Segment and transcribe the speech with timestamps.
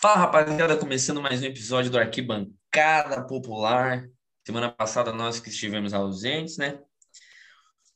[0.00, 4.08] Fala rapaziada, começando mais um episódio do Arquibancada Popular.
[4.46, 6.78] Semana passada nós que estivemos ausentes, né?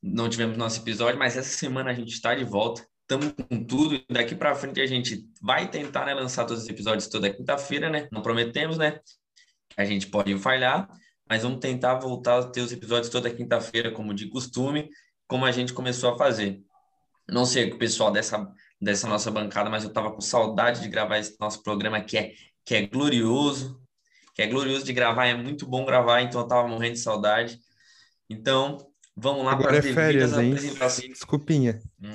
[0.02, 2.84] Não tivemos nosso episódio, mas essa semana a gente está de volta.
[3.02, 4.04] Estamos com tudo.
[4.10, 8.09] Daqui para frente a gente vai tentar né, lançar todos os episódios toda quinta-feira, né?
[8.10, 8.98] Não prometemos, né?
[9.77, 10.88] A gente pode falhar,
[11.30, 14.91] mas vamos tentar voltar a ter os episódios toda quinta-feira, como de costume,
[15.28, 16.64] como a gente começou a fazer.
[17.28, 21.18] Não sei o pessoal dessa, dessa nossa bancada, mas eu estava com saudade de gravar
[21.18, 22.32] esse nosso programa que é,
[22.64, 23.80] que é glorioso,
[24.34, 27.60] que é glorioso de gravar, é muito bom gravar, então eu estava morrendo de saudade.
[28.28, 28.78] Então,
[29.16, 30.56] vamos lá para as é férias, hein?
[31.12, 31.80] Desculpinha.
[32.02, 32.12] Hum.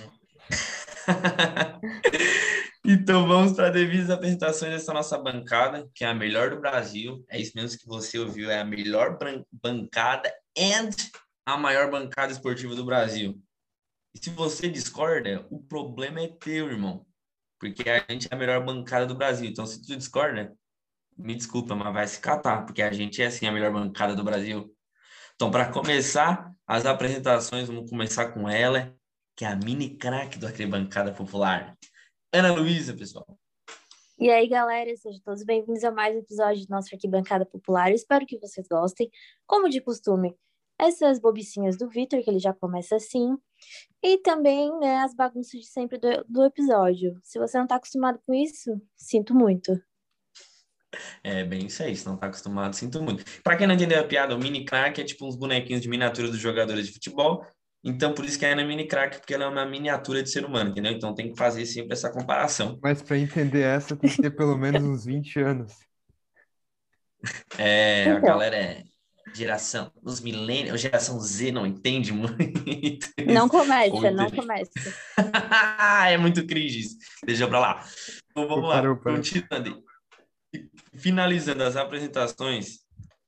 [2.83, 7.23] então vamos para devidas apresentações dessa nossa bancada, que é a melhor do Brasil.
[7.29, 9.17] É isso mesmo que você ouviu, é a melhor
[9.63, 10.89] bancada and
[11.45, 13.41] a maior bancada esportiva do Brasil.
[14.21, 17.05] Se você discorda, o problema é teu, irmão.
[17.59, 19.47] Porque a gente é a melhor bancada do Brasil.
[19.47, 20.55] Então, se tu discorda,
[21.17, 24.23] me desculpa, mas vai se catar, porque a gente é sim a melhor bancada do
[24.23, 24.73] Brasil.
[25.35, 28.95] Então, para começar as apresentações, vamos começar com ela,
[29.35, 31.77] que é a mini craque do Arquibancada Popular.
[32.33, 33.25] Ana Luísa, pessoal.
[34.19, 37.89] E aí, galera, sejam todos bem-vindos a mais um episódio do nosso Arquibancada Popular.
[37.89, 39.11] Eu espero que vocês gostem.
[39.45, 40.35] Como de costume,
[40.79, 43.37] essas bobicinhas do Vitor, que ele já começa assim,
[44.01, 47.19] e também né, as bagunças de sempre do, do episódio.
[47.23, 49.79] Se você não está acostumado com isso, sinto muito.
[51.23, 53.23] É bem isso aí, se não está acostumado, sinto muito.
[53.43, 56.29] Para quem não entendeu a piada, o mini crack é tipo uns bonequinhos de miniatura
[56.29, 57.45] dos jogadores de futebol
[57.83, 60.43] então, por isso que ela é mini crack, porque ela é uma miniatura de ser
[60.43, 60.91] humano, entendeu?
[60.91, 62.77] Então tem que fazer sempre essa comparação.
[62.81, 65.73] Mas para entender essa, tem que ter pelo menos uns 20 anos.
[67.57, 68.21] É, a então.
[68.21, 68.83] galera é
[69.33, 73.07] geração, os milênios, geração Z não entende muito.
[73.25, 74.71] Não começa, não começa.
[76.07, 76.97] é muito cringe isso.
[77.25, 77.85] Deixa pra lá.
[78.31, 79.83] Então vamos lá, continuando.
[80.95, 82.79] Finalizando as apresentações,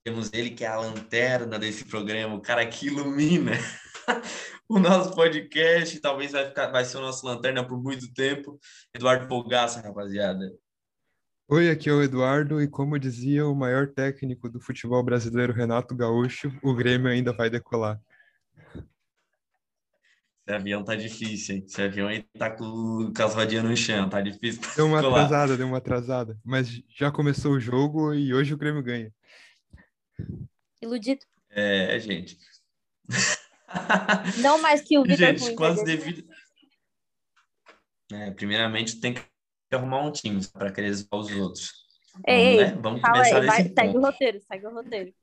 [0.04, 3.52] temos ele que é a lanterna desse programa, o cara que ilumina
[4.68, 8.60] o nosso podcast, talvez vai, ficar, vai ser o nosso lanterna por muito tempo.
[8.94, 10.52] Eduardo Polgaça, rapaziada.
[11.52, 15.96] Oi, aqui é o Eduardo, e como dizia o maior técnico do futebol brasileiro, Renato
[15.96, 18.00] Gaúcho, o Grêmio ainda vai decolar.
[20.46, 21.64] Esse avião tá difícil, hein?
[21.66, 24.62] Esse avião aí tá com, com as vadias no chão, tá difícil.
[24.76, 25.26] Deu uma decolar.
[25.26, 26.40] atrasada, deu uma atrasada.
[26.46, 29.12] Mas já começou o jogo e hoje o Grêmio ganha.
[30.80, 31.26] Iludido.
[31.50, 32.38] É, gente.
[34.38, 36.30] Não mais que o Vitor Gente, quase devido.
[38.12, 39.29] É, primeiramente, tem que
[39.76, 41.72] arrumar um time para querer zoar os outros.
[42.28, 42.80] Ei, Vamos, né?
[42.82, 45.14] Vamos começar aí, vai, segue o roteiro, segue o roteiro.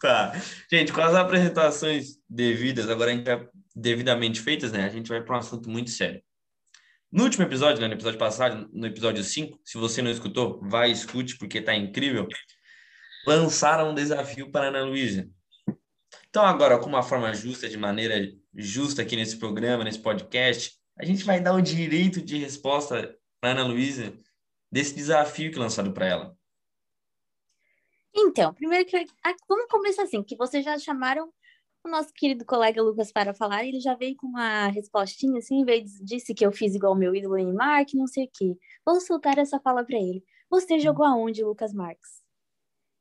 [0.00, 0.32] Tá.
[0.72, 3.46] Gente, com as apresentações devidas, agora a gente vai
[3.76, 4.84] devidamente feitas, né?
[4.84, 6.22] A gente vai para um assunto muito sério.
[7.12, 10.90] No último episódio, né, no episódio passado, no episódio 5, se você não escutou, vai
[10.90, 12.26] escute porque tá incrível.
[13.26, 15.28] Lançaram um desafio para a Ana Luísa.
[16.28, 21.04] Então, agora, com uma forma justa, de maneira justa aqui nesse programa, nesse podcast, a
[21.04, 24.12] gente vai dar o direito de resposta para Ana Luísa
[24.70, 26.38] desse desafio que é lançado para ela.
[28.14, 29.06] Então, primeiro que
[29.48, 31.32] vamos começar assim, que vocês já chamaram
[31.82, 35.84] o nosso querido colega Lucas para falar, ele já veio com uma respostinha assim, veio
[36.02, 38.58] disse que eu fiz igual meu ídolo Neymar, que não sei o quê.
[38.84, 40.22] Vou soltar essa fala para ele.
[40.50, 42.20] Você jogou aonde, Lucas Marques?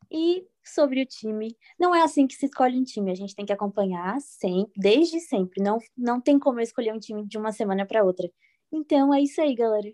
[0.10, 1.56] E sobre o time.
[1.80, 5.20] Não é assim que se escolhe um time, a gente tem que acompanhar sempre, desde
[5.20, 5.62] sempre.
[5.62, 8.30] Não, não tem como eu escolher um time de uma semana para outra.
[8.72, 9.92] Então é isso aí, galera.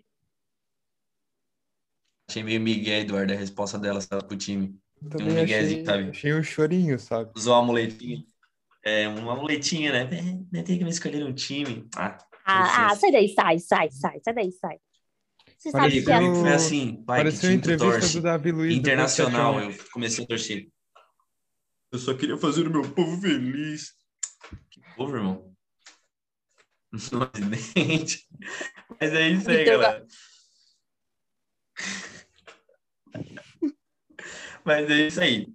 [2.28, 4.78] Achei meio Miguel, Eduardo, a resposta dela sabe, pro time.
[5.10, 6.10] Também um achei, sabe?
[6.10, 7.30] achei um chorinho, sabe?
[7.36, 8.24] Usou uma muletinha.
[8.84, 10.06] É, uma muletinha, né?
[10.62, 11.88] Tem que me escolher um time.
[11.96, 14.78] Ah, ah, ah sai daí, sai, sai, sai, sai daí, sai.
[15.58, 18.12] Você pareceu, sabe que foi assim, pai, pareceu que entrevista torce.
[18.14, 18.76] do Davi Luiz.
[18.76, 20.68] Internacional, eu comecei a torcer.
[21.90, 23.94] Eu só queria fazer o meu povo feliz.
[24.70, 25.56] Que povo, irmão?
[29.00, 30.06] Mas é isso aí, então, galera.
[34.64, 35.48] Mas é isso aí.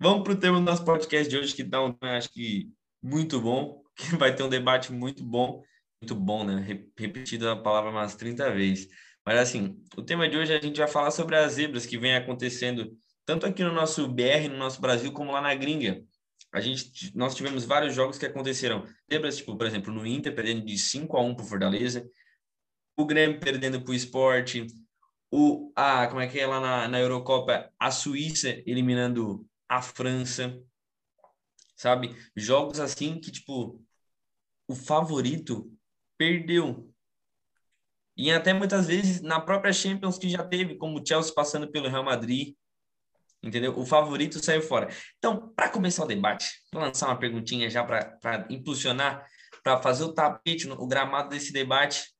[0.00, 2.70] Vamos para o tema do nosso podcast de hoje, que dá um, acho que,
[3.02, 5.62] muito bom, que vai ter um debate muito bom,
[6.00, 6.64] muito bom, né?
[6.96, 8.88] Repetido a palavra umas 30 vezes.
[9.28, 12.16] Mas assim, o tema de hoje a gente vai falar sobre as zebras que vem
[12.16, 12.96] acontecendo
[13.26, 16.02] tanto aqui no nosso BR, no nosso Brasil, como lá na gringa.
[16.50, 18.86] A gente, nós tivemos vários jogos que aconteceram.
[19.12, 22.10] Zebras, tipo, por exemplo, no Inter perdendo de 5 a 1 para o Fortaleza,
[22.96, 24.66] o Grêmio perdendo para o Esporte,
[25.30, 30.58] o, ah, como é que é lá na, na Eurocopa, a Suíça eliminando a França,
[31.76, 32.16] sabe?
[32.34, 33.78] Jogos assim que, tipo,
[34.66, 35.70] o favorito
[36.16, 36.90] perdeu
[38.18, 41.88] E até muitas vezes na própria Champions que já teve, como o Chelsea passando pelo
[41.88, 42.56] Real Madrid,
[43.40, 43.78] entendeu?
[43.78, 44.88] O favorito saiu fora.
[45.18, 49.24] Então, para começar o debate, vou lançar uma perguntinha já para impulsionar,
[49.62, 52.12] para fazer o tapete, o gramado desse debate.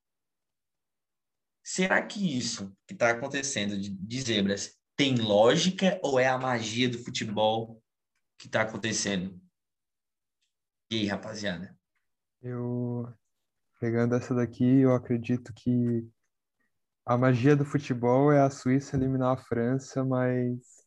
[1.64, 6.88] Será que isso que está acontecendo de, de zebras tem lógica ou é a magia
[6.88, 7.82] do futebol
[8.38, 9.38] que está acontecendo?
[10.92, 11.76] E aí, rapaziada?
[12.40, 13.12] Eu,
[13.78, 16.06] pegando essa daqui, eu acredito que
[17.06, 20.78] a magia do futebol é a Suíça eliminar a França, mas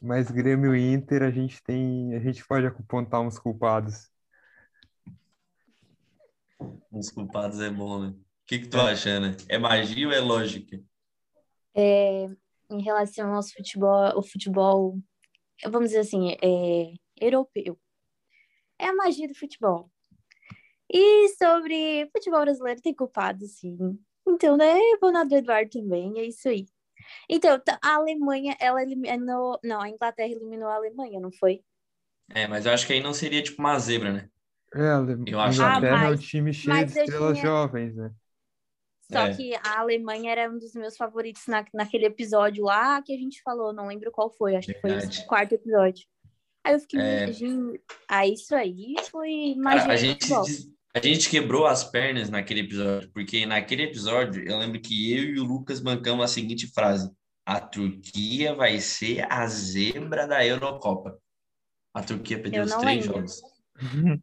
[0.00, 4.10] mas Grêmio e Inter a gente tem, a gente pode apontar uns culpados.
[6.92, 8.08] Uns culpados é bom, né?
[8.08, 8.16] O
[8.46, 8.92] que que tu é.
[8.92, 9.36] acha, né?
[9.48, 10.80] É magia ou é lógica?
[11.74, 12.26] É,
[12.70, 14.98] em relação ao futebol, o futebol,
[15.64, 17.78] vamos dizer assim, é europeu.
[18.78, 19.90] É a magia do futebol.
[20.90, 23.98] E sobre futebol brasileiro tem culpado, sim.
[24.26, 26.66] Então, né, vou na do Eduardo também, é isso aí.
[27.28, 29.58] Então, a Alemanha, ela eliminou.
[29.62, 31.62] Não, a Inglaterra eliminou a Alemanha, não foi?
[32.30, 34.28] É, mas eu acho que aí não seria tipo uma zebra, né?
[34.74, 35.22] É, a Ale...
[35.26, 35.60] eu acho...
[35.60, 37.46] Inglaterra ah, mas, é um time cheio de estrelas tinha...
[37.46, 38.10] jovens, né?
[39.10, 39.34] Só é.
[39.34, 43.40] que a Alemanha era um dos meus favoritos na, naquele episódio lá que a gente
[43.42, 45.08] falou, não lembro qual foi, acho Verdade.
[45.08, 46.06] que foi o quarto episódio.
[46.62, 47.32] Aí eu fiquei, é...
[47.32, 49.90] gente, ah, isso aí foi magia.
[49.90, 50.28] a gente,
[50.94, 55.40] a gente quebrou as pernas naquele episódio, porque naquele episódio eu lembro que eu e
[55.40, 57.10] o Lucas bancamos a seguinte frase:
[57.44, 61.18] a Turquia vai ser a zebra da Eurocopa.
[61.94, 63.26] A Turquia perdeu os três lembro.
[63.26, 63.40] jogos.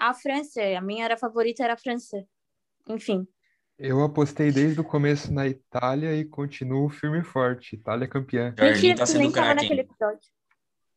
[0.00, 2.26] A França, a minha era a favorita era a França.
[2.88, 3.24] Enfim.
[3.78, 7.76] Eu apostei desde o começo na Itália e continuo firme e forte.
[7.76, 8.52] Itália campeã.
[8.58, 9.62] Mentira, tá sendo nem craque.
[9.62, 10.28] naquele episódio.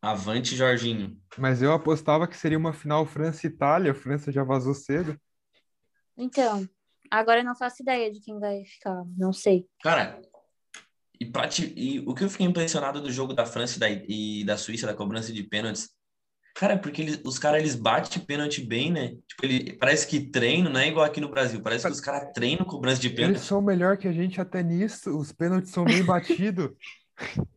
[0.00, 1.16] Avante, Jorginho.
[1.36, 3.92] Mas eu apostava que seria uma final França-Itália.
[3.92, 5.18] A França já vazou cedo.
[6.16, 6.68] Então,
[7.10, 9.04] agora eu não faço ideia de quem vai ficar.
[9.16, 9.66] Não sei.
[9.82, 10.20] Cara,
[11.20, 14.44] e, te, e o que eu fiquei impressionado do jogo da França e da, e
[14.44, 15.96] da Suíça, da cobrança de pênaltis,
[16.56, 19.08] Cara, é porque eles, os caras, eles batem pênalti bem, né?
[19.28, 21.60] Tipo, ele, parece que treino, não é igual aqui no Brasil.
[21.60, 23.36] Parece que os caras treinam cobrança de pênalti.
[23.36, 25.14] Eles são melhor que a gente até nisso.
[25.18, 26.70] Os pênaltis são bem batidos.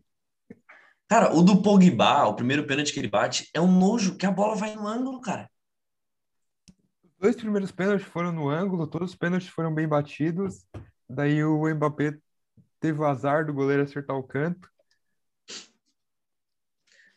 [1.10, 4.32] Cara, o do Pogba, o primeiro pênalti que ele bate, é um nojo, que a
[4.32, 5.50] bola vai no ângulo, cara.
[7.04, 10.68] Os dois primeiros pênaltis foram no ângulo, todos os pênaltis foram bem batidos.
[11.10, 12.16] Daí o Mbappé
[12.80, 14.70] teve o azar do goleiro acertar o canto.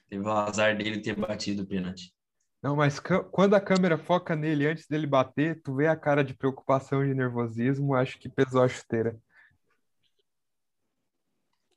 [0.08, 2.14] Teve o azar dele ter batido o pênalti.
[2.62, 2.98] Não, mas
[3.30, 7.08] quando a câmera foca nele antes dele bater, tu vê a cara de preocupação e
[7.08, 9.20] de nervosismo, acho que pesou a chuteira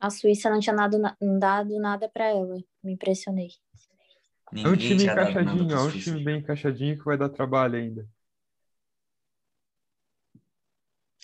[0.06, 0.98] a Suíça não tinha dado,
[1.40, 2.56] dado nada para ela.
[2.84, 3.50] Me impressionei.
[4.54, 8.08] é um time encaixadinho, é um time bem encaixadinho que vai dar trabalho ainda.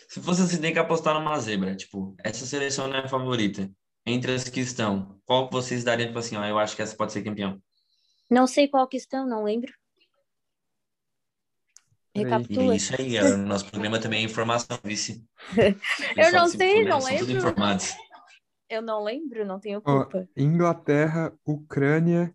[0.10, 1.75] Se fosse assim, tem que apostar numa zebra.
[1.75, 3.72] Tipo, essa seleção não é a favorita.
[4.06, 7.13] Entre as que estão, qual vocês dariam, tipo assim, ó, eu acho que essa pode
[7.13, 7.62] ser campeão?
[8.30, 9.72] Não sei qual que estão, não lembro.
[12.16, 12.75] Recapitula.
[12.75, 15.24] Isso aí, o nosso programa também é informação, vice.
[16.18, 17.31] eu não sei, não lembro.
[17.31, 17.95] Informados.
[18.72, 20.20] Eu não lembro, não tenho culpa.
[20.20, 22.34] Ó, Inglaterra, Ucrânia.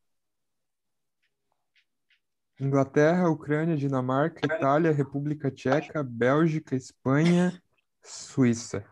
[2.60, 7.58] Inglaterra, Ucrânia, Dinamarca, Itália, República Tcheca, Bélgica, Espanha,
[8.02, 8.84] Suíça.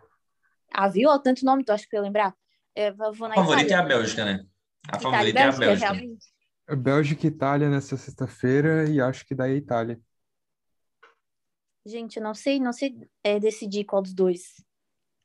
[0.72, 1.10] Ah, viu?
[1.10, 2.34] Olha tanto nome, tu acha que eu ia lembrar?
[2.74, 3.74] Eu vou na a favorita Itália.
[3.74, 4.46] é a Bélgica, né?
[4.88, 5.92] A favorita Itália, é a Bélgica.
[5.92, 6.26] Realmente.
[6.78, 10.00] Bélgica e Itália nessa sexta-feira e acho que daí a Itália.
[11.84, 14.54] Gente, eu não sei, não sei é, decidir qual dos dois.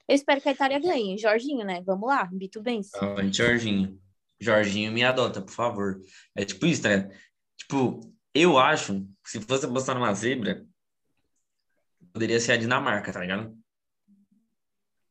[0.10, 1.20] Eu espero que a Itália ganhe.
[1.20, 1.84] Jorginho, né?
[1.86, 2.92] Vamos lá, Bito Benz.
[2.96, 4.02] Avante, Jorginho.
[4.40, 6.02] Jorginho me adota, por favor.
[6.36, 7.16] É tipo isso, né?
[7.56, 8.00] Tipo,
[8.34, 10.66] eu acho que se fosse apostar numa zebra,
[12.12, 13.56] poderia ser a Dinamarca, tá ligado?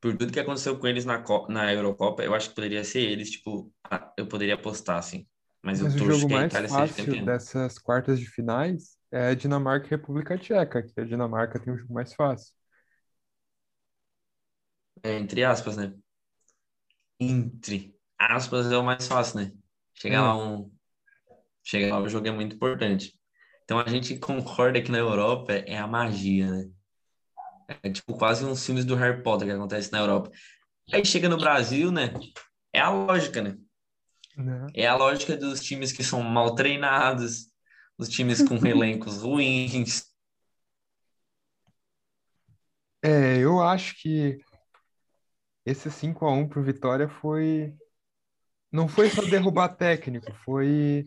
[0.00, 3.30] Por tudo que aconteceu com eles na, na Eurocopa, eu acho que poderia ser eles,
[3.30, 3.72] tipo,
[4.16, 5.28] eu poderia apostar, assim.
[5.62, 10.36] Mas, Mas eu o jogo mais fácil dessas quartas de finais é Dinamarca e República
[10.36, 12.57] Tcheca, que a Dinamarca tem um jogo mais fácil.
[15.02, 15.94] É, entre aspas, né?
[17.20, 19.52] Entre aspas é o mais fácil, né?
[19.94, 20.62] Chegar lá hum.
[20.62, 20.72] um.
[21.64, 23.18] Chegar lá o jogo é muito importante.
[23.64, 26.70] Então a gente concorda que na Europa é a magia, né?
[27.82, 30.30] É tipo quase uns filmes do Harry Potter que acontece na Europa.
[30.90, 32.14] Aí chega no Brasil, né?
[32.72, 33.58] É a lógica, né?
[34.36, 34.68] Não.
[34.74, 37.50] É a lógica dos times que são mal treinados,
[37.98, 40.04] os times com elencos ruins.
[43.02, 44.38] É, eu acho que
[45.68, 47.74] esse 5 a 1 pro Vitória foi
[48.72, 51.04] não foi só derrubar técnico, foi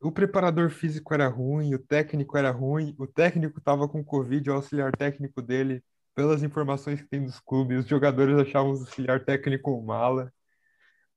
[0.00, 4.54] o preparador físico era ruim, o técnico era ruim, o técnico estava com Covid, o
[4.54, 5.82] auxiliar técnico dele,
[6.14, 10.32] pelas informações que tem dos clubes, os jogadores achavam o auxiliar técnico um mala.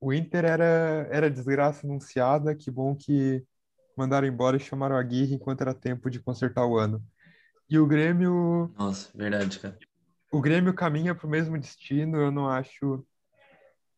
[0.00, 3.44] O Inter era, era desgraça anunciada, que bom que
[3.96, 7.04] mandaram embora e chamaram a Aguirre enquanto era tempo de consertar o ano.
[7.68, 9.78] E o Grêmio, Nossa, verdade, cara.
[10.30, 13.04] O Grêmio caminha para o mesmo destino, eu não acho.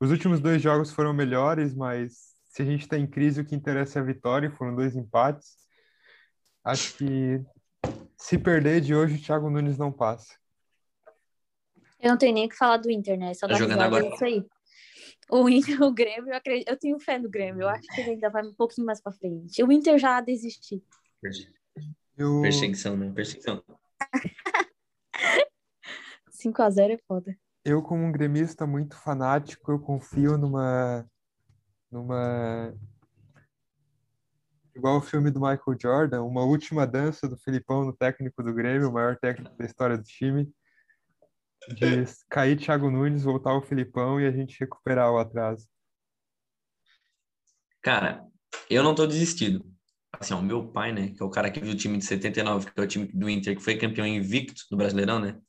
[0.00, 3.54] Os últimos dois jogos foram melhores, mas se a gente está em crise, o que
[3.54, 5.56] interessa é a vitória, foram dois empates.
[6.64, 7.40] Acho que
[8.16, 10.34] se perder de hoje, o Thiago Nunes não passa.
[12.00, 13.32] Eu não tenho nem o que falar do Inter, né?
[13.34, 14.04] Só Tá jogando agora?
[14.04, 14.44] é isso aí.
[15.30, 17.62] O Inter, o Grêmio, eu, acredito, eu tenho fé no Grêmio.
[17.62, 19.62] Eu acho que ele ainda vai um pouquinho mais pra frente.
[19.62, 20.82] O Inter já desistiu.
[22.18, 23.12] Eu, Perseguição, né?
[23.14, 23.62] Perseguição.
[26.42, 27.36] 5x0 é foda.
[27.64, 31.06] eu, como um gremista muito fanático, eu confio numa,
[31.90, 32.74] numa,
[34.74, 38.88] igual o filme do Michael Jordan, uma última dança do Filipão no técnico do Grêmio,
[38.88, 40.50] o maior técnico da história do time,
[41.68, 45.68] de cair Thiago Nunes, voltar o Filipão e a gente recuperar o atraso.
[47.82, 48.26] Cara,
[48.70, 49.64] eu não tô desistido.
[50.12, 52.04] Assim, ó, o meu pai, né, que é o cara que viu o time de
[52.04, 55.40] 79, que é o time do Inter, que foi campeão invicto do Brasileirão, né?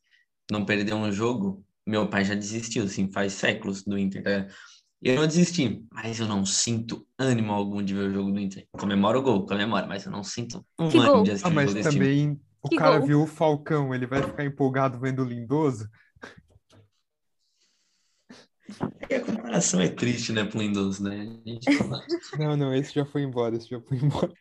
[0.51, 1.63] Não perdeu um jogo.
[1.85, 4.47] Meu pai já desistiu, assim, faz séculos do Inter, tá?
[5.01, 8.65] Eu não desisti, mas eu não sinto ânimo algum de ver o jogo do Inter.
[8.71, 11.23] Comemoro o gol, comemoro, mas eu não sinto um Que ânimo gol?
[11.25, 12.05] de Ah, assistir o mas jogo desse time.
[12.05, 13.07] também o Que cara gol.
[13.07, 15.89] viu o Falcão, ele vai ficar empolgado vendo o Lindoso?
[19.11, 21.21] A comparação é triste, né, pro Lindoso, né?
[21.45, 21.89] A gente não-
[22.39, 24.33] Não, não, esse já foi embora, esse já foi embora.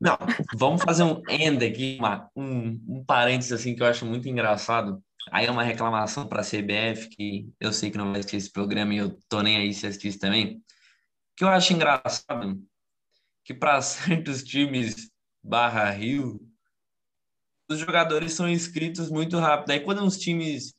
[0.00, 0.16] Não,
[0.54, 5.02] vamos fazer um end aqui, uma- um, um parênteses assim que eu acho muito engraçado.
[5.30, 8.50] Aí é uma reclamação para a CBF, que eu sei que não vai assistir esse
[8.50, 10.62] programa e eu tô nem aí se assistir também.
[11.36, 12.60] Que eu acho engraçado
[13.44, 15.10] que para certos times
[15.42, 16.40] barra Rio,
[17.68, 19.70] os jogadores são inscritos muito rápido.
[19.70, 20.74] Aí quando uns times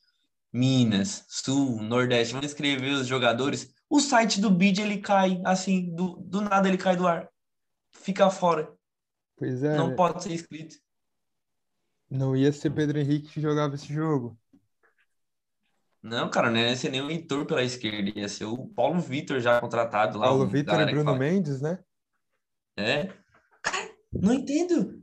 [0.51, 6.17] Minas, Sul, Nordeste vão inscrever os jogadores, o site do BID ele cai assim, do,
[6.17, 7.29] do nada ele cai do ar.
[7.93, 8.73] Fica fora.
[9.37, 10.75] Pois é, Não pode ser inscrito.
[12.11, 14.37] Não ia ser Pedro Henrique que jogava esse jogo.
[16.03, 19.39] Não, cara, não ia ser nem o Heitor pela esquerda, ia ser o Paulo Vitor
[19.39, 20.27] já contratado lá.
[20.27, 21.79] Paulo Vitor e Bruno Mendes, né?
[22.75, 23.05] É.
[23.61, 25.01] Cara, não entendo.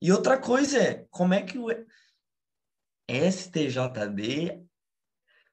[0.00, 1.66] E outra coisa é, como é que o
[3.08, 4.65] STJD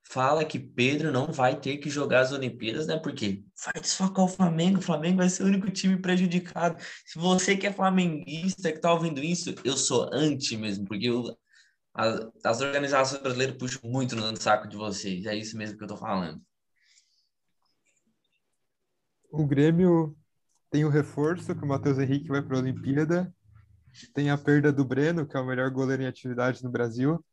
[0.03, 2.97] fala que Pedro não vai ter que jogar as Olimpíadas, né?
[2.97, 6.81] Porque vai desfocar o Flamengo, o Flamengo vai ser o único time prejudicado.
[7.05, 11.35] Se você que é flamenguista que tá ouvindo isso, eu sou anti mesmo, porque eu-
[11.95, 15.25] a- as organizações brasileiras puxam muito no saco de vocês.
[15.25, 16.41] É isso mesmo que eu tô falando.
[19.31, 20.15] O Grêmio
[20.69, 23.33] tem o reforço, que o Matheus Henrique vai para a Olimpíada.
[24.13, 27.23] Tem a perda do Breno, que é o melhor goleiro em atividade no Brasil.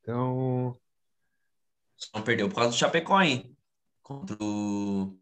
[0.00, 0.76] Então,
[1.96, 3.56] Só não perdeu por causa do Chapecó, hein?
[4.02, 5.18] Contra o...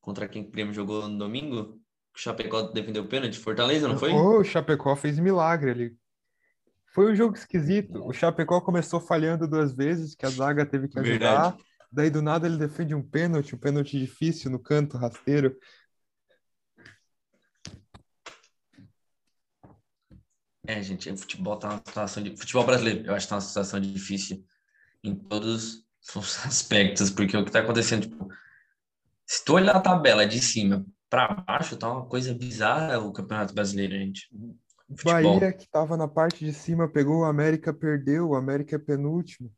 [0.00, 1.80] Contra quem o Grêmio jogou no domingo.
[2.14, 3.38] O Chapecó defendeu o pênalti.
[3.38, 4.12] Fortaleza, não foi?
[4.12, 5.96] o Chapecó fez milagre ali.
[6.92, 8.04] Foi um jogo esquisito.
[8.04, 11.50] O Chapecó começou falhando duas vezes, que a zaga teve que ajudar.
[11.50, 11.64] Verdade.
[11.92, 15.56] Daí, do nada, ele defende um pênalti, um pênalti difícil no canto, rasteiro.
[20.66, 22.36] É, gente, o futebol tá numa situação de...
[22.36, 24.44] Futebol brasileiro, eu acho que tá uma situação difícil
[25.02, 25.89] em todos os
[26.44, 28.28] aspectos, porque o que tá acontecendo, tipo,
[29.26, 33.54] se tu olhar a tabela de cima para baixo, tá uma coisa bizarra o Campeonato
[33.54, 34.28] Brasileiro, gente.
[34.96, 35.38] Futebol.
[35.38, 38.30] Bahia, que estava na parte de cima, pegou o América, perdeu.
[38.30, 39.52] O América é penúltimo.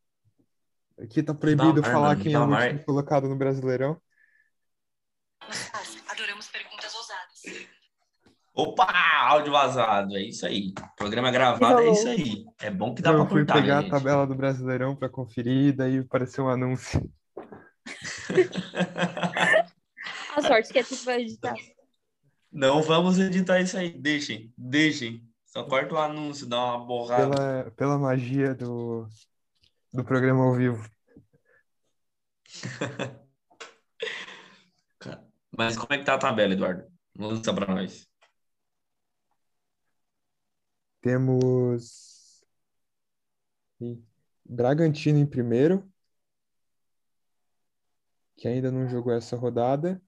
[0.98, 4.00] Aqui tá proibido falar mano, quem é o último colocado no Brasileirão.
[8.54, 8.86] Opa,
[9.28, 10.74] áudio vazado, é isso aí.
[10.96, 12.44] Programa gravado é isso aí.
[12.60, 13.90] É bom que dá eu pra fui cortar, né, pegar a gente?
[13.90, 17.10] tabela do Brasileirão para conferir, e daí apareceu um anúncio.
[20.36, 21.54] A sorte que é tudo vai editar.
[22.50, 23.90] Não vamos editar isso aí.
[23.90, 25.26] Deixem, deixem.
[25.46, 27.30] Só corta o anúncio, dá uma borrada.
[27.30, 29.06] Pela, pela magia do,
[29.92, 30.86] do programa ao vivo.
[35.56, 36.84] Mas como é que tá a tabela, Eduardo?
[37.18, 38.10] Lança pra nós.
[41.02, 42.42] Temos
[44.44, 45.86] Bragantino em primeiro,
[48.36, 50.00] que ainda não jogou essa rodada.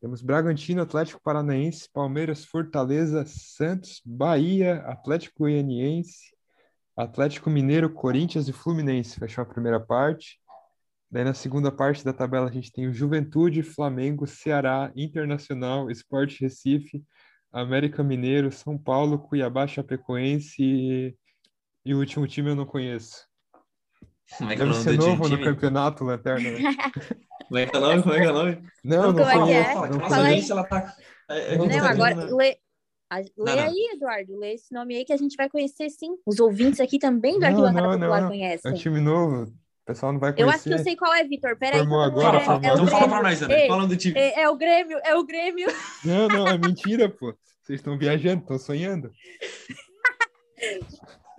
[0.00, 6.36] Temos Bragantino, Atlético Paranaense, Palmeiras, Fortaleza, Santos, Bahia, Atlético Goianiense,
[6.94, 9.18] Atlético Mineiro, Corinthians e Fluminense.
[9.18, 10.38] Fechou a primeira parte.
[11.10, 16.38] Daí na segunda parte da tabela a gente tem o Juventude, Flamengo, Ceará, Internacional, Sport
[16.40, 17.02] Recife,
[17.52, 21.16] América Mineiro, São Paulo, Cuiabá, Chapecoense e,
[21.84, 23.26] e o último time eu não conheço.
[24.36, 25.40] Como é que é o Deve nome do novo no time?
[25.40, 26.50] campeonato, Lanterna.
[26.50, 26.60] né?
[27.48, 28.02] Como é que é o nome?
[28.02, 28.72] Como é que é o nome?
[28.84, 29.62] Não, não é que falou, é?
[29.88, 30.08] não Fala, falou.
[30.08, 30.50] Fala aí.
[30.50, 30.96] ela tá...
[31.28, 32.36] a- a Não, gente Não, tá agora, né?
[32.36, 32.58] lê,
[33.10, 33.74] a- lê Não, não.
[33.74, 34.36] aí, Eduardo.
[34.38, 36.16] Lê esse nome aí que a gente vai conhecer sim.
[36.26, 38.38] Os ouvintes aqui também do Não, Arquibancada não, Popular não.
[38.64, 38.70] É conhecem.
[38.70, 39.52] um time novo,
[39.88, 40.84] pessoal não vai Eu acho que eu conhecer.
[40.84, 41.56] sei qual é, Vitor.
[41.56, 41.78] Peraí.
[41.80, 43.66] Formou agora, é- formou é, o Então fala pra nós, André.
[43.66, 44.18] Fala do time.
[44.18, 45.66] é, é o Grêmio, é o Grêmio.
[46.04, 47.34] Não, não, é mentira, pô.
[47.62, 49.10] Vocês estão viajando, estão sonhando.
[50.58, 50.78] Se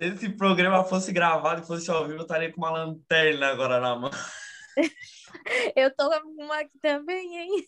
[0.00, 3.96] esse programa fosse gravado e fosse ao vivo, eu estaria com uma lanterna agora na
[3.96, 4.10] mão.
[5.76, 7.66] Eu tô com uma aqui também, hein?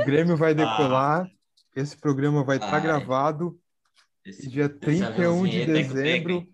[0.00, 1.28] O Grêmio vai decolar,
[1.76, 2.80] esse programa vai estar Ai.
[2.80, 3.58] gravado
[4.24, 6.46] Esse- dia essa 31 de é dezembro.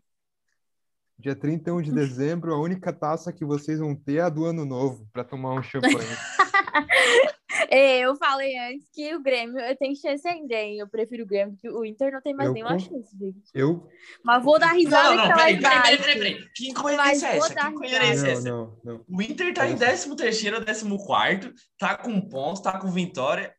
[1.21, 4.65] Dia 31 de dezembro, a única taça que vocês vão ter é a do ano
[4.65, 5.95] novo, para tomar um champanhe.
[7.73, 10.79] É, eu falei antes que o Grêmio eu tenho chance ainda, hein?
[10.79, 13.39] Eu prefiro o Grêmio, porque o Inter não tem mais Eu nenhuma com- chance, gente.
[13.55, 13.87] Eu.
[14.25, 16.19] Mas vou dar risada Não, não, que tá lá peraí, peraí, peraí, embaixo.
[16.19, 16.49] peraí.
[16.55, 17.55] Que incoerência é essa?
[17.55, 18.49] Que incoerência é Não, essa?
[18.51, 19.05] não, não.
[19.09, 23.55] O Inter tá em 13 terceiro, 14 tá com pontos, tá com vitória.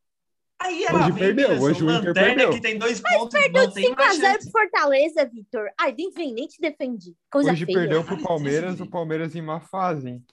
[0.64, 2.52] Aí ela Hoje perdeu, hoje o Inter perdeu.
[2.52, 4.52] que tem dois pontos, Perdeu não de tem 5 a mais 0 chance.
[4.52, 5.70] pro Fortaleza, Vitor.
[5.80, 7.16] Ai, enfim, nem te defendi.
[7.32, 7.80] Coisa Hoje feia.
[7.80, 10.26] perdeu pro Ai, Palmeiras, o Palmeiras em má fase, hein?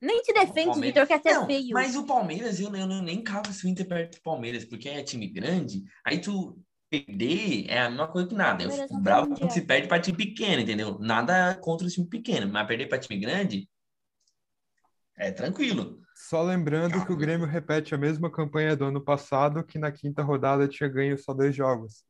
[0.00, 1.70] Nem te defende, Vitor, que até Não, feio.
[1.72, 5.02] mas o Palmeiras, eu, eu nem cavo se o Inter perde do Palmeiras, porque é
[5.02, 8.62] time grande, aí tu perder é a mesma coisa que nada.
[8.64, 10.98] Eu fico bravo quando se perde pra time pequeno, entendeu?
[10.98, 13.68] Nada contra o time pequeno, mas perder pra time grande
[15.16, 16.00] é tranquilo.
[16.14, 20.22] Só lembrando que o Grêmio repete a mesma campanha do ano passado, que na quinta
[20.22, 22.04] rodada tinha ganho só dois jogos.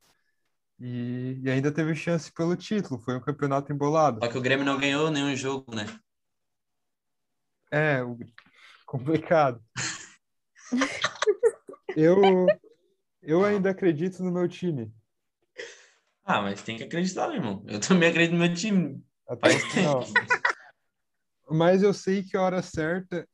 [0.79, 4.21] E, e ainda teve chance pelo título, foi um campeonato embolado.
[4.23, 5.87] Só que o Grêmio não ganhou nenhum jogo, né?
[7.71, 8.19] É, o-
[8.87, 9.61] complicado.
[11.97, 12.47] Eu,
[13.23, 14.93] eu ainda acredito no meu time.
[16.25, 17.65] Ah, mas tem que acreditar, meu irmão.
[17.67, 19.03] Eu também acredito no meu time.
[19.27, 20.05] Até o final.
[21.51, 23.27] Mas eu sei que a hora certa.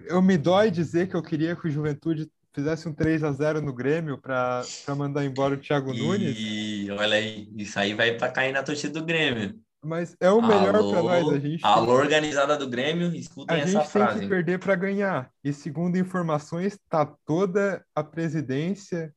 [0.00, 3.62] Eu me dói dizer que eu queria que o Juventude fizesse um 3 a 0
[3.62, 4.62] no Grêmio para
[4.96, 9.00] mandar embora o Thiago Nunes, E olha aí, isso aí vai pra cair na torcida
[9.00, 9.58] do Grêmio.
[9.82, 11.28] mas é o melhor para nós.
[11.28, 14.20] A gente, alô, organizada do Grêmio, escutem a essa gente tem frase.
[14.20, 15.30] que perder para ganhar.
[15.42, 19.14] E segundo informações, está toda a presidência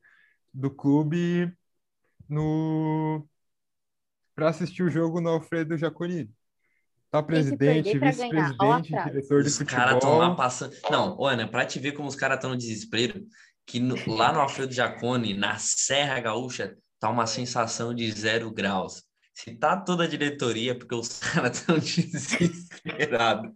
[0.53, 1.51] do clube
[2.29, 3.27] no
[4.33, 6.29] para assistir o jogo no Alfredo Jaconi.
[7.21, 10.35] Tá presidente, vice-presidente, diretor de Os caras estão lá futebol.
[10.35, 10.75] passando.
[10.91, 13.25] Não, Ana, pra te ver como os caras estão no desespero,
[13.65, 19.03] que no- lá no Alfredo Jacone, na Serra Gaúcha, tá uma sensação de zero graus.
[19.33, 23.51] Se tá toda a diretoria, é porque os caras estão desesperados.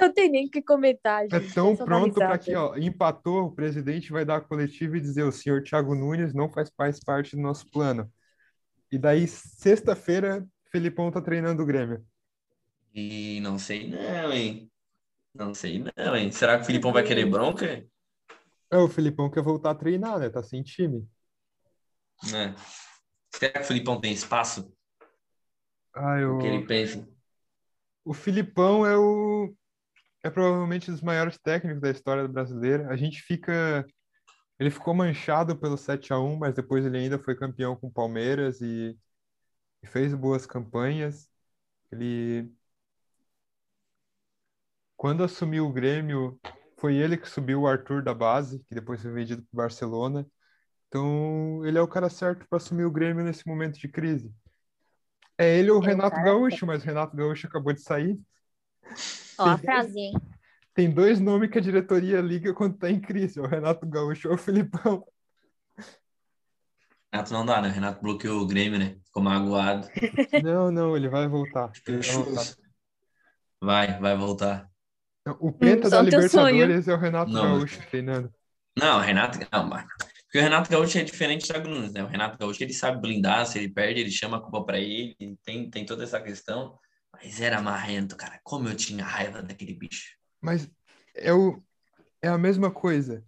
[0.00, 1.52] Não tem nem o que comentar, É gente.
[1.54, 5.00] tão só dou pronto para que, ó, empatou, o presidente vai dar a coletiva e
[5.00, 8.08] dizer: o senhor Thiago Nunes não faz mais parte do nosso plano.
[8.90, 12.04] E daí, sexta-feira, Felipão tá treinando o Grêmio.
[12.94, 14.70] E não sei não, hein?
[15.34, 16.30] Não sei não, hein?
[16.30, 17.84] Será que o Filipão vai querer bronca?
[18.70, 20.30] É, o Felipão quer voltar a treinar, né?
[20.30, 21.06] Tá sem time.
[22.34, 22.54] É.
[23.34, 24.72] Será que o Filipão tem espaço?
[25.94, 27.06] Ah, O que ele pensa?
[28.04, 29.54] O Filipão é o
[30.24, 32.88] é provavelmente um dos maiores técnicos da história brasileira.
[32.88, 33.84] A gente fica
[34.58, 37.92] ele ficou manchado pelo 7 a 1, mas depois ele ainda foi campeão com o
[37.92, 38.96] Palmeiras e,
[39.82, 41.28] e fez boas campanhas.
[41.92, 42.52] Ele
[45.02, 46.38] quando assumiu o Grêmio,
[46.78, 50.24] foi ele que subiu o Arthur da base, que depois foi vendido para o Barcelona.
[50.86, 54.32] Então, ele é o cara certo para assumir o Grêmio nesse momento de crise.
[55.36, 58.16] É ele ou o o Renato Gaúcho, mas o Renato Gaúcho acabou de sair.
[59.40, 60.12] Ó, a frase, hein?
[60.72, 64.28] Tem dois nomes que a diretoria liga quando tá em crise, é o Renato Gaúcho
[64.28, 65.04] ou o Filipão.
[67.12, 67.70] Renato não dá, né?
[67.70, 69.00] Renato bloqueou o Grêmio, né?
[69.04, 69.88] Ficou magoado.
[70.44, 71.72] Não, não, ele vai voltar.
[71.88, 72.54] Ele vai voltar.
[73.60, 74.71] Vai, vai voltar.
[75.38, 76.02] O penta só da.
[76.02, 77.58] Libertadores é o Renato Não.
[77.58, 78.32] Gaúcho treinando.
[78.76, 79.38] Não, o Renato.
[79.52, 79.86] Não, mas.
[80.24, 82.02] Porque o Renato Gaúcho é diferente do Thiago Nunes, né?
[82.02, 85.14] O Renato Gaúcho ele sabe blindar, se ele perde, ele chama a culpa pra ele,
[85.44, 86.78] tem, tem toda essa questão.
[87.12, 88.40] Mas era marrento, cara.
[88.42, 90.16] Como eu tinha raiva daquele bicho.
[90.40, 90.68] Mas
[91.14, 91.62] é, o,
[92.22, 93.22] é a mesma coisa.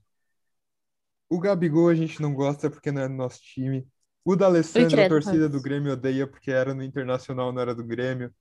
[1.29, 3.87] O Gabigol a gente não gosta porque não é do nosso time.
[4.25, 7.85] O D'Alessandro, a credo, torcida do Grêmio odeia porque era no Internacional, não era do
[7.85, 8.33] Grêmio.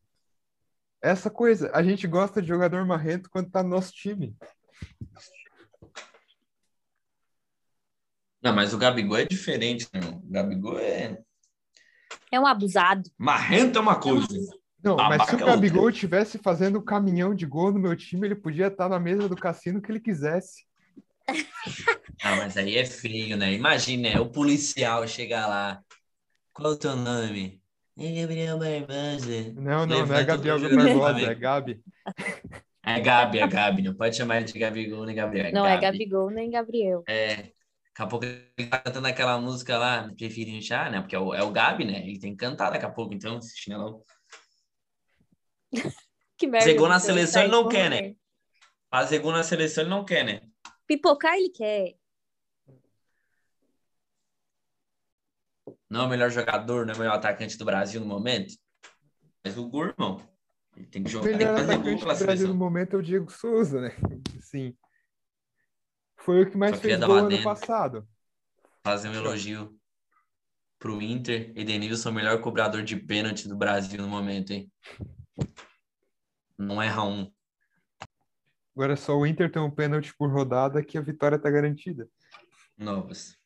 [1.04, 4.34] Essa coisa, a gente gosta de jogador marrento quando tá no nosso time.
[8.42, 10.00] Não, mas o Gabigol é diferente, né?
[10.02, 11.22] O Gabigol é.
[12.32, 13.04] É um abusado.
[13.18, 14.28] Marrento é uma coisa.
[14.82, 18.28] Não, mas se o é Gabigol estivesse fazendo um caminhão de gol no meu time,
[18.28, 20.66] ele podia estar na mesa do cassino que ele quisesse.
[22.22, 23.52] Ah, mas aí é feio, né?
[23.52, 24.20] Imagina, né?
[24.20, 25.84] O policial chegar lá.
[26.54, 27.63] Qual é o teu nome?
[27.98, 29.54] É Gabriel Barbosa.
[29.56, 31.40] Não, não, não é Gabriel Barbosa, é Flamengo.
[31.40, 31.84] Gabi.
[32.86, 33.82] É Gabi, é Gabi.
[33.84, 35.54] Não pode chamar de Gabigol nem Gabriel.
[35.54, 37.04] Não é Gabigol nem Gabriel.
[37.08, 37.36] É.
[37.36, 41.00] Daqui a pouco ele tá cantando aquela música lá, prefiro inchar, né?
[41.00, 42.00] Porque é o, é o Gabi, né?
[42.08, 44.02] Ele tem que cantar daqui a pouco, então, esse chinelão.
[46.36, 46.66] Que merda.
[46.66, 48.16] Fazer gol na Vitor, seleção sai ele não quer, né?
[48.90, 50.42] Fazer gol na seleção ele não quer, né?
[50.88, 51.94] Pipocar ele quer.
[55.94, 58.56] Não é o melhor jogador, não é o melhor atacante do Brasil no momento.
[59.46, 60.28] Mas o gol, irmão.
[60.76, 63.32] Ele tem que O jogar, que melhor atacante do Brasil no momento é o Diego
[63.32, 63.96] Souza, né?
[64.42, 64.76] Sim.
[66.16, 68.08] Foi o que mais Só fez gol ano passado.
[68.84, 69.80] Fazer um elogio
[70.80, 71.54] pro Inter.
[71.56, 74.72] Edenilson, o melhor cobrador de pênalti do Brasil no momento, hein?
[76.58, 77.32] Não erra um.
[78.76, 82.10] Agora só o Inter tem um pênalti por rodada que a vitória tá garantida.
[82.76, 83.38] Novas.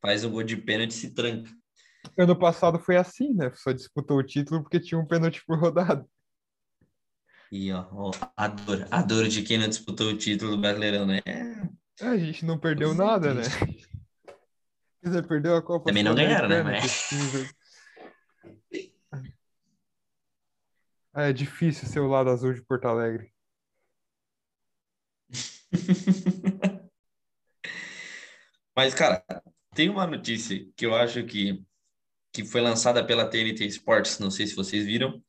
[0.00, 1.56] Faz um gol de pênalti e se tranca.
[2.18, 3.52] Ano passado foi assim, né?
[3.54, 6.04] Só disputou o título porque tinha um pênalti por rodada.
[7.50, 11.06] E ó, ó, a dor, a dor de quem não disputou o título do Brasileirão,
[11.06, 11.20] né?
[12.00, 13.42] A gente não perdeu nada, né?
[15.00, 16.62] Quer dizer, perdeu a Copa Também não ganharam, né?
[16.62, 17.08] Mas-
[21.14, 23.32] É difícil ser o lado azul de Porto Alegre.
[28.76, 29.24] Mas, cara,
[29.74, 31.64] tem uma notícia que eu acho que,
[32.32, 35.22] que foi lançada pela TNT Sports, não sei se vocês viram,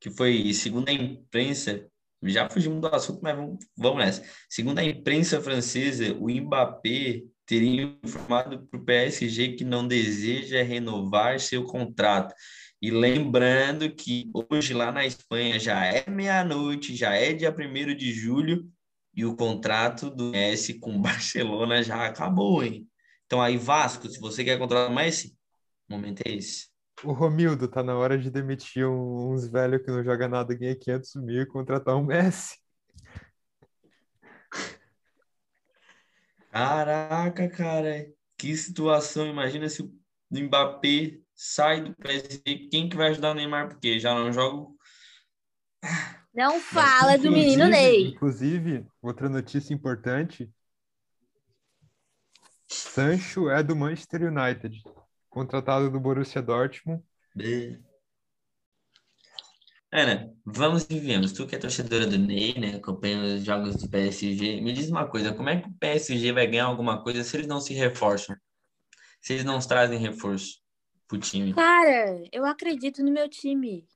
[0.00, 1.86] que foi, segundo a imprensa,
[2.22, 4.24] já fugimos do assunto, mas vamos, vamos nessa.
[4.48, 11.40] Segundo a imprensa francesa, o Mbappé teria informado para o PSG que não deseja renovar
[11.40, 12.34] seu contrato.
[12.80, 18.12] E lembrando que hoje lá na Espanha já é meia-noite, já é dia 1 de
[18.12, 18.68] julho,
[19.14, 22.88] e o contrato do Messi com Barcelona já acabou, hein?
[23.26, 25.36] Então aí, Vasco, se você quer contratar o Messi,
[25.88, 26.68] o momento é esse.
[27.04, 30.76] O Romildo, tá na hora de demitir um- uns velhos que não joga nada, ganha
[30.76, 32.58] 500 mil e contratar um Messi.
[36.50, 39.26] Caraca, cara, que situação.
[39.26, 39.92] Imagina se o
[40.30, 43.68] Mbappé sai do PSG, quem que vai ajudar o Neymar?
[43.68, 44.70] Porque já não joga.
[46.34, 48.08] Não fala do menino Ney.
[48.08, 50.50] Inclusive, outra notícia importante:
[52.68, 54.82] Sancho é do Manchester United,
[55.32, 57.02] contratado do Borussia Dortmund.
[59.90, 61.32] Ana, vamos e viemos.
[61.32, 62.76] Tu que é torcedora do Ney, né?
[62.76, 64.60] Acompanha os jogos do PSG.
[64.60, 67.46] Me diz uma coisa, como é que o PSG vai ganhar alguma coisa se eles
[67.46, 68.36] não se reforçam?
[69.20, 70.60] Se eles não trazem reforço
[71.08, 71.54] pro time?
[71.54, 73.86] Cara, eu acredito no meu time.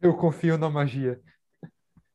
[0.00, 1.20] Eu confio na magia.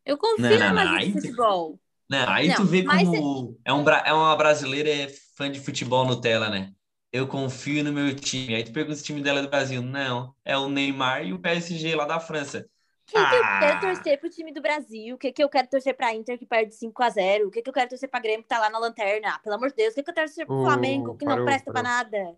[0.05, 1.79] Eu confio Não, não, na não, magia aí do futebol.
[2.09, 5.59] Não, aí Não, tu vê como é, um, bra- é uma brasileira é fã de
[5.59, 6.73] futebol Nutella, né?
[7.11, 8.55] Eu confio no meu time.
[8.55, 9.81] Aí tu pergunta se o time dela é do Brasil.
[9.81, 12.69] Não, é o Neymar e o PSG lá da França.
[13.07, 13.59] O que, que eu Ah.
[13.59, 15.15] quero torcer pro time do Brasil?
[15.15, 17.47] O que, que eu quero torcer pra Inter que perde 5x0?
[17.47, 19.29] O que, que eu quero torcer pra Grêmio que tá lá na lanterna?
[19.35, 21.25] Ah, pelo amor de Deus, o que, que eu quero torcer pro Ô, Flamengo que
[21.25, 21.89] não parou, presta pra parou.
[21.89, 22.37] nada?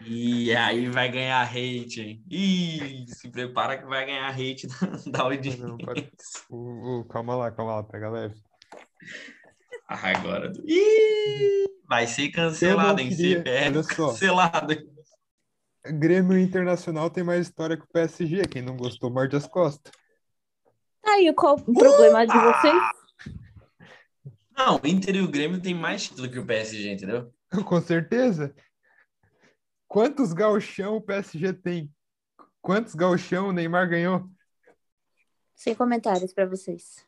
[0.00, 2.24] E aí vai ganhar hate, hein?
[2.30, 4.66] Ih, se prepara que vai ganhar hate
[5.06, 5.66] da, da audiência.
[5.66, 5.76] Não.
[6.50, 8.34] O- o- calma lá, calma lá, pega leve.
[9.88, 10.52] Ah, Agora.
[10.64, 13.10] Ih, vai ser cancelado, hein?
[13.10, 14.08] CPF só.
[14.08, 14.74] cancelado.
[15.86, 18.42] Grêmio Internacional tem mais história que o PSG.
[18.48, 19.92] Quem não gostou, morde as costas.
[21.04, 22.82] Aí, qual o problema de vocês?
[24.56, 27.32] Não, o Inter e o Grêmio tem mais título que o PSG, entendeu?
[27.64, 28.54] Com certeza.
[29.86, 31.92] Quantos gauchão o PSG tem?
[32.60, 34.28] Quantos gauchão o Neymar ganhou?
[35.54, 37.05] Sem comentários pra vocês.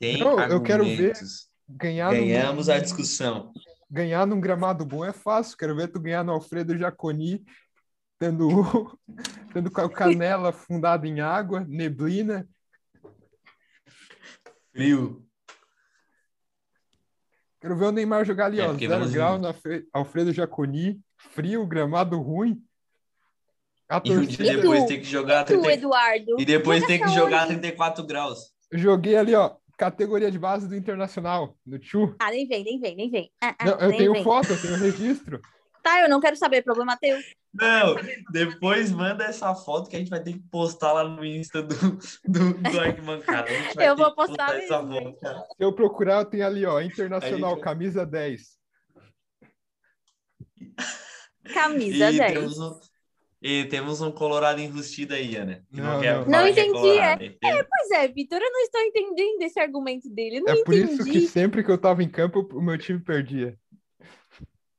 [0.00, 1.50] Tem Não, eu quero ver argumentos.
[1.68, 3.52] Ganhar Ganhamos num, a discussão.
[3.88, 5.56] ganhar num gramado bom é fácil.
[5.58, 7.44] Quero ver tu ganhar no Alfredo Jaconi,
[8.18, 8.48] tendo,
[9.52, 12.48] tendo canela afundada em água, neblina.
[14.72, 15.24] Frio.
[17.60, 19.46] Quero ver o Neymar jogar ali, É, ó, zero grau ver.
[19.46, 22.64] Alfre- Alfredo Jaconi, frio, gramado ruim.
[23.86, 24.88] A E um torcida, E depois tu?
[24.88, 25.72] tem que jogar Tu, 30...
[25.72, 26.40] Eduardo.
[26.40, 27.58] E depois joga tem que jogar onde?
[27.58, 28.38] 34 graus.
[28.72, 32.14] joguei ali, ó, categoria de base do Internacional, no Tchu.
[32.18, 33.32] Ah, nem vem, nem vem, nem vem.
[33.42, 34.22] Ah, ah, Não, eu nem tenho vem.
[34.22, 35.40] foto, eu tenho registro.
[35.82, 37.18] Tá, eu não quero saber, problema teu.
[37.54, 37.96] Não,
[38.30, 41.74] depois manda essa foto que a gente vai ter que postar lá no Insta do,
[42.28, 43.48] do, do Arquibancada.
[43.82, 45.38] Eu vou que postar essa foto, cara.
[45.38, 48.60] Se eu procurar, eu tenho ali, ó, Internacional, gente- camisa 10.
[51.54, 52.32] Camisa E 10.
[52.34, 52.80] temos um,
[53.42, 55.64] E temos um colorado enrustido aí, Ana.
[55.72, 56.26] Que não, Não, quer não.
[56.26, 57.24] Não que é entendi, colorado.
[57.40, 60.42] Pois é, Vitor, eu não estou entendendo esse argumento dele.
[60.46, 60.92] É por entendi.
[60.92, 63.58] isso que sempre que eu tava em campo, o meu time perdia.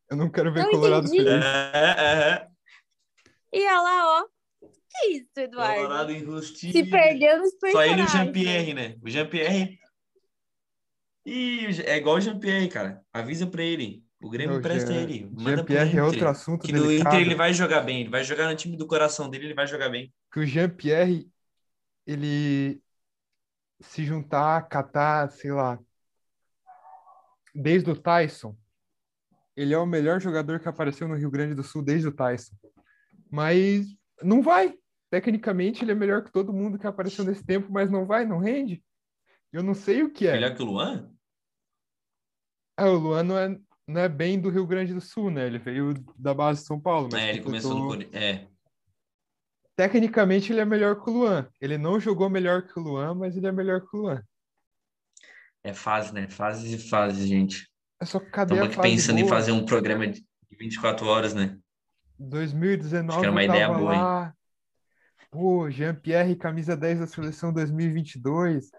[0.10, 1.24] Eu não quero ver Não Colorado entendi.
[1.24, 1.44] feliz.
[1.44, 2.48] É, é,
[3.54, 4.68] E olha lá, ó.
[4.92, 5.44] Que isso, é.
[5.44, 5.76] Eduardo?
[5.76, 6.74] Colorado enrustido.
[6.74, 8.12] Se perdeu nos Só ele e o personagens.
[8.12, 8.96] Jean-Pierre, né?
[9.02, 9.80] O Jean-Pierre.
[11.26, 13.02] Ih, é igual o Jean-Pierre, cara.
[13.14, 14.04] Avisa pra ele.
[14.22, 15.26] O Grêmio Não, Jean- ele.
[15.32, 17.16] Manda Jean-Pierre é outro assunto Que no delicado.
[17.16, 18.02] Inter ele vai jogar bem.
[18.02, 20.14] Ele vai jogar no time do coração dele, ele vai jogar bem.
[20.32, 21.28] que o Jean-Pierre,
[22.06, 22.82] ele
[23.80, 25.80] se juntar, catar, sei lá,
[27.54, 28.56] desde o Tyson,
[29.56, 32.56] ele é o melhor jogador que apareceu no Rio Grande do Sul desde o Tyson.
[33.30, 33.88] Mas
[34.22, 34.76] não vai.
[35.10, 38.38] Tecnicamente, ele é melhor que todo mundo que apareceu nesse tempo, mas não vai, não
[38.38, 38.84] rende.
[39.52, 40.34] Eu não sei o que é.
[40.34, 41.12] Melhor que o Luan?
[42.78, 43.60] Ah, o Luan não é,
[43.92, 45.46] não é bem do Rio Grande do Sul, né?
[45.46, 48.24] Ele veio da base de São Paulo, mas É, ele começou no completou- Corinthians.
[48.48, 48.48] É.
[49.76, 51.48] Tecnicamente, ele é melhor que o Luan.
[51.60, 54.24] Ele não jogou melhor que o Luan, mas ele é melhor que o Luan.
[55.64, 56.28] É fase, né?
[56.28, 57.70] Fases e fases, gente.
[58.00, 59.36] É só cadê Estamos a aqui pensando em boa?
[59.36, 60.24] fazer um programa de
[60.60, 61.58] 24 horas, né?
[62.20, 64.02] 2019 Acho que era uma ideia boa, hein?
[64.02, 64.34] lá.
[65.30, 68.70] Pô, Jean-Pierre, camisa 10 da seleção 2022.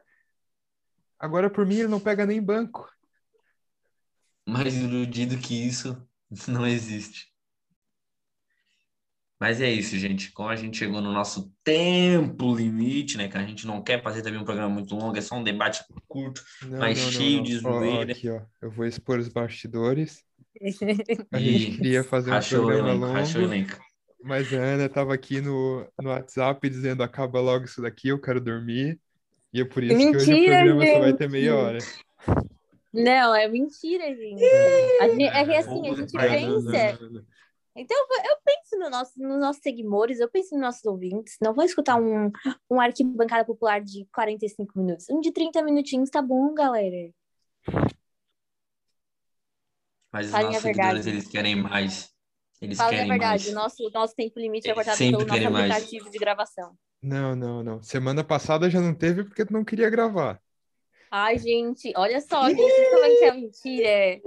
[1.18, 2.88] Agora, por mim, ele não pega nem banco.
[4.46, 5.96] Mais iludido que isso
[6.48, 7.31] não existe.
[9.40, 10.31] Mas é isso, gente.
[10.31, 13.28] Como a gente chegou no nosso tempo limite, né?
[13.28, 15.83] Que a gente não quer fazer também um programa muito longo, é só um debate
[16.07, 16.44] curto.
[16.62, 17.42] Não, Mas não, cheio não.
[17.42, 18.12] de zoeira.
[18.12, 18.40] aqui, ó.
[18.61, 20.24] Eu vou expor os bastidores.
[21.33, 23.81] A gente queria fazer um Rachou programa elenco, longo, elenco.
[24.22, 28.40] mas a Ana tava aqui no, no WhatsApp dizendo acaba logo isso daqui, eu quero
[28.40, 29.00] dormir.
[29.52, 31.18] E é por isso que hoje o Mentira, programa só vai gente.
[31.18, 31.78] ter meia hora.
[32.92, 34.44] Não, é mentira, gente.
[35.00, 36.98] A gente- é que assim, a gente pensa.
[37.74, 41.37] Então, eu penso no nosso, nos nossos seguidores, eu penso nos nossos ouvintes.
[41.40, 42.31] Não vou escutar um,
[42.70, 45.07] um arquibancada popular de 45 minutos.
[45.09, 47.11] Um de 30 minutinhos tá bom, galera.
[50.12, 50.88] Mas os Falem a nossos verdade.
[50.88, 52.12] seguidores, eles querem mais.
[52.61, 53.48] Eles Fala a querem verdade, mais.
[53.48, 55.70] o nosso, o nosso tempo limite é cortado pelo nosso querem mais.
[55.70, 56.76] aplicativo de gravação.
[57.02, 57.83] Não, não, não.
[57.83, 60.38] Semana passada já não teve porque tu não queria gravar.
[61.14, 64.22] Ai, gente, olha só, gente, vocês estão vendo que é mentira?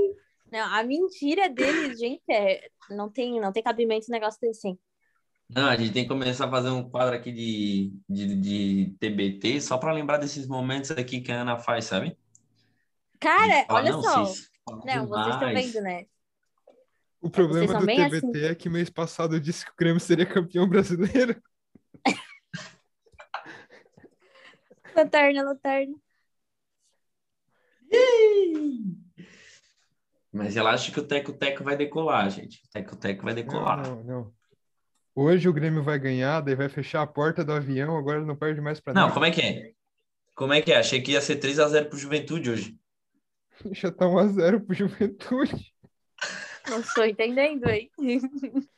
[0.52, 2.69] Não, a mentira deles, gente, é.
[2.91, 4.78] Não tem, não tem cabimento um negócio desse assim.
[5.50, 9.62] Não, a gente tem que começar a fazer um quadro aqui de, de, de TBT
[9.62, 12.15] só para lembrar desses momentos aqui que a Ana faz, sabe?
[13.19, 14.26] Cara, De falar, olha não, só.
[14.26, 14.52] vocês
[14.86, 16.06] Não, vocês estão vendo, né?
[17.19, 18.45] O problema do TBT assim.
[18.45, 21.41] é que mês passado eu disse que o Grêmio seria campeão brasileiro.
[24.95, 25.95] Lanterna, lanterna.
[30.36, 32.62] Mas relaxa que o Teco Teco vai decolar, gente.
[32.65, 33.82] O Teco Teco vai decolar.
[33.82, 34.34] Não, não, não.
[35.15, 38.60] Hoje o Grêmio vai ganhar, daí vai fechar a porta do avião, agora não perde
[38.60, 39.71] mais pra Não, como é que é?
[40.36, 40.78] Como é que é?
[40.78, 42.78] Achei que ia ser 3x0 pro Juventude hoje.
[43.71, 45.74] Já tá 1x0 pro Juventude.
[46.67, 47.89] Não estou entendendo, hein?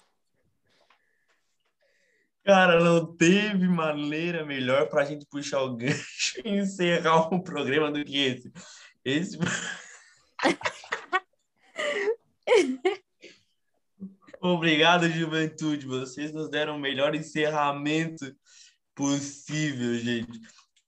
[2.43, 8.05] Cara, não teve maneira melhor pra gente puxar o gancho e encerrar um programa do
[8.05, 8.51] que esse.
[9.03, 9.37] Esse.
[14.39, 15.85] Obrigado, Juventude.
[15.85, 18.25] Vocês nos deram o melhor encerramento
[18.95, 20.39] possível, gente.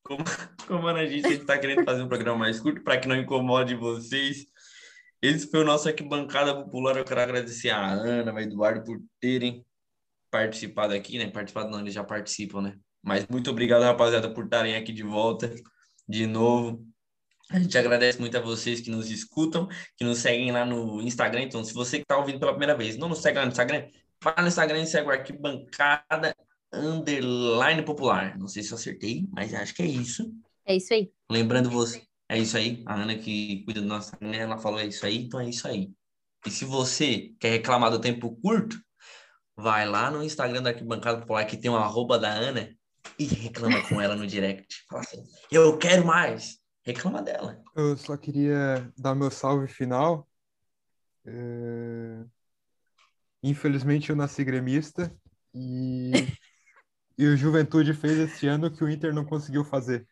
[0.03, 0.23] Como,
[0.67, 4.45] como a gente está querendo fazer um programa mais curto para que não incomode vocês.
[5.21, 6.97] Esse foi o nosso Arquibancada Popular.
[6.97, 9.65] Eu quero agradecer a Ana, ao Eduardo por terem
[10.31, 11.29] participado aqui, né?
[11.29, 12.77] Participado não, eles já participam, né?
[13.01, 15.53] Mas muito obrigado, rapaziada, por estarem aqui de volta
[16.07, 16.85] de novo.
[17.49, 21.41] A gente agradece muito a vocês que nos escutam, que nos seguem lá no Instagram.
[21.41, 23.87] Então, se você que está ouvindo pela primeira vez, não nos segue lá no Instagram,
[24.21, 26.35] vai no Instagram e segue o Arquibancada
[26.71, 28.37] Underline Popular.
[28.37, 30.31] Não sei se eu acertei, mas acho que é isso.
[30.63, 31.11] É isso aí.
[31.29, 32.83] Lembrando você, é isso aí.
[32.85, 35.67] A Ana que cuida do nosso Instagram, ela falou é isso aí, então é isso
[35.67, 35.91] aí.
[36.45, 38.79] E se você quer reclamar do tempo curto,
[39.57, 42.69] vai lá no Instagram da Arquibancada Popular, que tem um arroba da Ana,
[43.17, 44.85] e reclama com ela no direct.
[44.87, 46.58] Fala assim, eu quero mais.
[46.89, 47.63] Reclama dela.
[47.75, 50.27] Eu só queria dar meu salve final.
[51.23, 52.23] É,
[53.43, 55.15] Infelizmente eu nasci gremista
[55.53, 56.11] e...
[57.17, 60.07] e o Juventude fez esse ano o que o Inter não conseguiu fazer.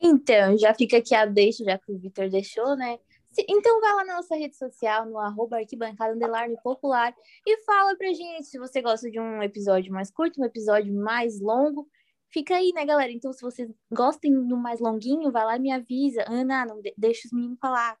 [0.00, 2.98] Então, já fica aqui a deixa, já que o Vitor deixou, né?
[3.32, 7.12] Se- Então vai lá na nossa rede social, no arroba arquibancada underline popular
[7.44, 11.40] e fala pra gente se você gosta de um episódio mais curto, um episódio mais
[11.40, 11.88] longo.
[12.34, 13.12] Fica aí, né, galera?
[13.12, 16.24] Então, se vocês gostem do mais longuinho, vai lá e me avisa.
[16.28, 17.96] Ana, não de- deixa os meninos falar.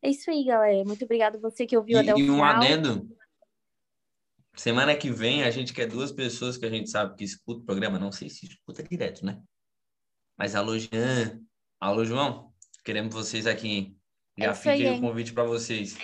[0.00, 0.84] É isso aí, galera.
[0.84, 2.54] Muito obrigada a você que ouviu E, até o e um final.
[2.54, 3.08] adendo.
[4.54, 7.64] Semana que vem a gente quer duas pessoas que a gente sabe que escuta o
[7.64, 7.98] programa.
[7.98, 9.42] Não sei se escuta direto, né?
[10.38, 11.40] Mas alô, Jean.
[11.80, 12.52] Alô, João.
[12.84, 13.96] Queremos vocês aqui.
[14.38, 15.98] Já É isso aí, fiquei o convite para vocês.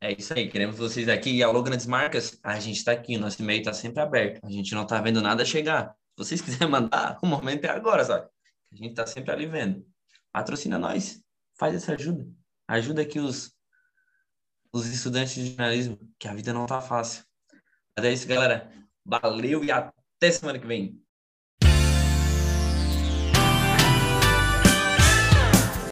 [0.00, 1.36] É isso aí, queremos vocês aqui.
[1.36, 4.40] E alô, grandes marcas, a gente está aqui, nosso e-mail está sempre aberto.
[4.42, 5.94] A gente não está vendo nada chegar.
[6.12, 8.28] Se vocês quiserem mandar, o momento é agora, sabe?
[8.72, 9.86] A gente está sempre ali vendo.
[10.32, 11.22] Patrocina nós,
[11.58, 12.26] faz essa ajuda.
[12.68, 13.54] Ajuda aqui os,
[14.72, 17.24] os estudantes de jornalismo, que a vida não tá fácil.
[17.96, 18.72] Mas é isso, galera.
[19.04, 21.02] Valeu e até semana que vem.